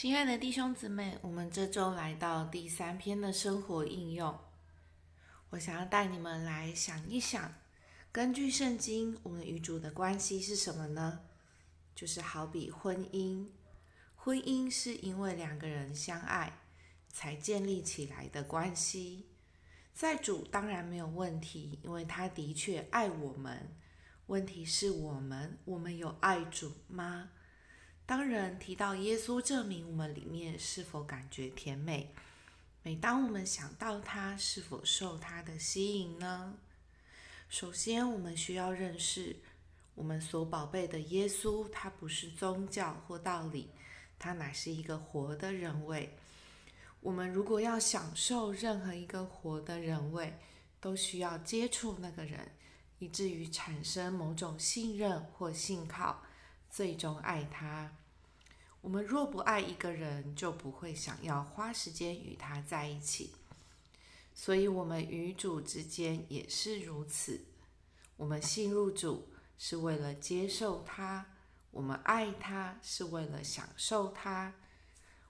[0.00, 4.38] 亲爱的弟兄姊妹，我们这周来到第三篇的生活应用。
[5.50, 7.52] 我想要带你们来想一想，
[8.12, 11.22] 根据圣经，我们与主的关系是什么呢？
[11.96, 13.48] 就是好比婚姻，
[14.14, 16.60] 婚姻是因为两个人相爱
[17.08, 19.26] 才建立起来的关系。
[19.92, 23.76] 在主当然没有问题，因为他的确爱我们。
[24.28, 27.30] 问题是我们，我们有爱主吗？
[28.08, 32.10] 当人提到耶稣，证明我们里面是否感觉甜美？
[32.82, 36.54] 每当我们想到他，是否受他的吸引呢？
[37.50, 39.36] 首先，我们需要认识
[39.94, 43.68] 我们所宝贝的耶稣，他不是宗教或道理，
[44.18, 46.16] 他乃是一个活的人位。
[47.00, 50.32] 我们如果要享受任何一个活的人位，
[50.80, 52.52] 都需要接触那个人，
[53.00, 56.22] 以至于产生某种信任或信靠。
[56.70, 57.92] 最终爱他。
[58.80, 63.32] 我们若不爱一个人，就不会想要花时间与他在一起。
[64.32, 67.40] 所以，我们与主之间也是如此。
[68.16, 71.26] 我们信入主是为了接受他，
[71.72, 74.54] 我们爱他是为了享受他。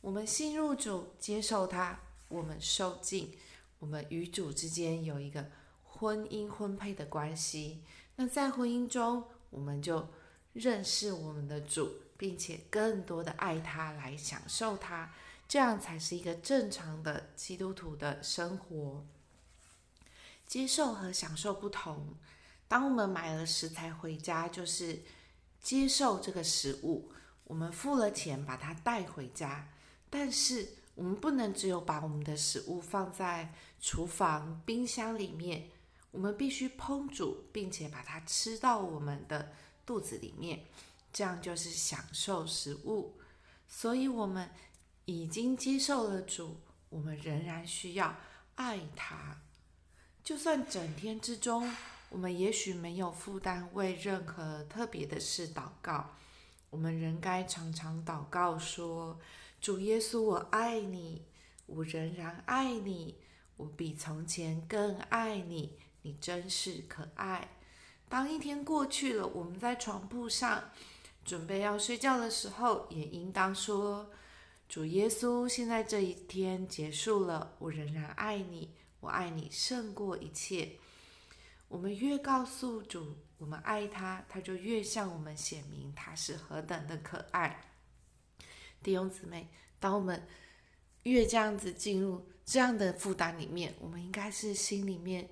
[0.00, 3.36] 我们信入主，接受他，我们受尽。
[3.78, 5.50] 我们与主之间有一个
[5.84, 7.82] 婚姻婚配的关系。
[8.16, 10.08] 那在婚姻中，我们就。
[10.54, 15.12] 认识我们的主，并且更多的爱他，来享受他，
[15.48, 19.04] 这样才是一个正常的基督徒的生活。
[20.46, 22.14] 接受和享受不同。
[22.68, 25.02] 当我们买了食材回家，就是
[25.60, 27.10] 接受这个食物，
[27.44, 29.68] 我们付了钱把它带回家。
[30.08, 35.68] 但是我们不能只有把我们的食物放在厨房、冰箱里面，
[36.12, 39.52] 我们必须烹煮，并且把它吃到我们的。
[39.84, 40.64] 肚子里面，
[41.12, 43.18] 这样就是享受食物。
[43.66, 44.50] 所以，我们
[45.04, 48.16] 已经接受了主，我们仍然需要
[48.54, 49.40] 爱他。
[50.22, 51.74] 就算整天之中，
[52.10, 56.14] 我们也许没有负担为任何特别的事祷告，
[56.70, 59.18] 我们仍该常常祷告说
[59.60, 61.26] ：“主耶稣，我爱你，
[61.66, 63.16] 我仍然爱你，
[63.56, 67.53] 我比从前更爱你，你真是可爱。”
[68.14, 70.70] 当一天过去了，我们在床铺上
[71.24, 74.08] 准备要睡觉的时候，也应当说
[74.70, 78.70] ：“主耶稣，现在这一天结束了，我仍然爱你，
[79.00, 80.76] 我爱你胜过一切。”
[81.66, 87.72] 我们越告诉主我们爱他，他就越向我们显明他是何等的可爱。
[88.80, 89.48] 弟兄姊妹，
[89.80, 90.24] 当我们
[91.02, 95.28] 越这样子进入这样的负担里面，我们应该是心里面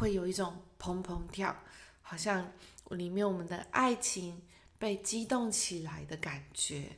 [0.00, 1.54] 会有一种砰砰跳。
[2.00, 2.50] 好像
[2.88, 4.42] 里面我们的爱情
[4.78, 6.88] 被激动起来的感觉，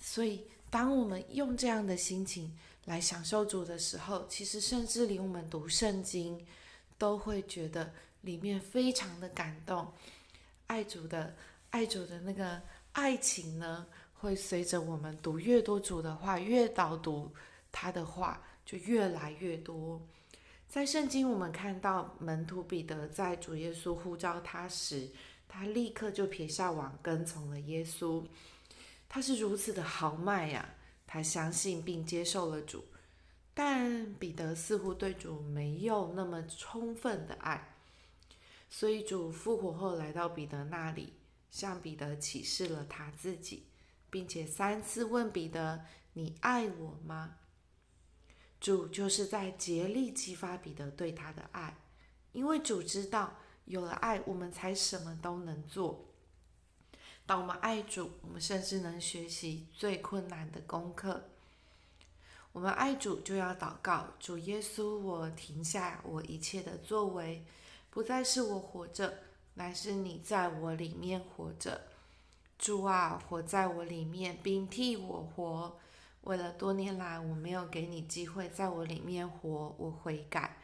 [0.00, 6.46] 所以当我们用这样的心情来享受主的时候，其实甚至连我们读圣经
[6.96, 7.92] 都会觉得
[8.22, 9.92] 里面非常的感动。
[10.68, 11.36] 爱主的
[11.70, 17.30] 爱主的那个爱情呢，会随着我们读越多主的话，越导读
[17.70, 20.00] 他的话，就越来越多。
[20.68, 25.08] 在圣经，我们看到门徒彼得在主耶稣呼召他时，
[25.48, 28.24] 他立刻就撇下网，跟从了耶稣。
[29.08, 30.74] 他是如此的豪迈呀！
[31.06, 32.84] 他相信并接受了主，
[33.54, 37.76] 但彼得似乎对主没有那么充分的爱，
[38.68, 41.12] 所以主复活后来到彼得那里，
[41.50, 43.62] 向彼得启示了他自己，
[44.10, 45.84] 并且三次问彼得
[46.14, 47.36] ：“你爱我吗？”
[48.60, 51.76] 主就是在竭力激发彼得对他的爱，
[52.32, 53.34] 因为主知道
[53.66, 56.06] 有了爱，我们才什么都能做。
[57.26, 61.24] 当我们爱主，我们甚至能学习最困难的功课。
[62.52, 67.44] 我们爱主，就要祷告：主耶稣，我停下我一切的作为，
[67.90, 69.18] 不再是我活着，
[69.54, 71.82] 乃是你在我里面活着。
[72.58, 75.78] 主啊，活在我里面，并替我活。
[76.26, 80.56] 为了多年来我没有给你机会在我里面活，我悔改。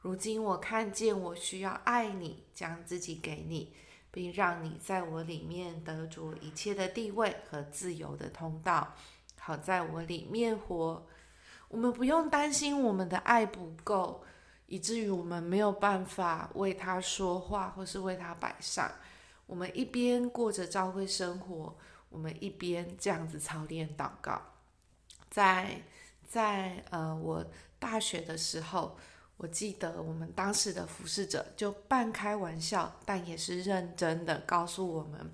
[0.00, 3.72] 如今我看见我需要爱你，将自己给你，
[4.10, 8.94] 并让你在我里面得着一切的地位和自由的通道，
[9.38, 11.06] 好在我里面活。
[11.68, 14.24] 我们不用担心我们的爱不够，
[14.66, 18.90] 以至于我们没有办法为他说话，或是为他摆上。
[19.46, 21.76] 我们一边过着朝会生活，
[22.08, 24.42] 我们一边这样子操练祷告。
[25.30, 25.82] 在
[26.26, 27.44] 在呃，我
[27.78, 28.96] 大学的时候，
[29.36, 35.30] 我记得我们当时的服侍者就半开玩笑，但也是认真的告诉我们，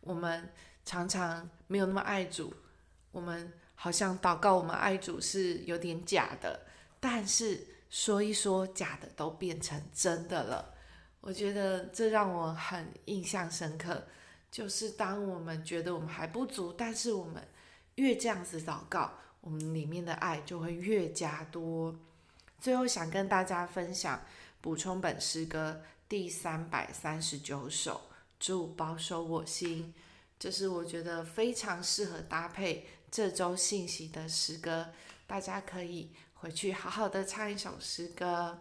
[0.00, 0.52] 我们
[0.84, 2.52] 常常没有那么爱主，
[3.12, 6.66] 我们好像祷告我们爱主是有点假的，
[7.00, 10.74] 但是说一说，假的都变成真的了。
[11.20, 14.06] 我觉得这让我很印象深刻，
[14.50, 17.46] 就是当我们觉得我们还不足，但是我们
[17.96, 21.94] 越这样子祷告，我们里面的爱就会越加多。
[22.58, 24.22] 最后想跟大家分享，
[24.60, 28.00] 补充本诗歌第三百三十九首，
[28.38, 29.94] 主保守我心，
[30.38, 34.90] 这是我觉得非常适合搭配这周信息的诗歌，
[35.26, 38.58] 大家可以回去好好的唱一首诗歌。